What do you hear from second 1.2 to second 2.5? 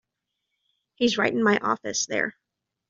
in my office there.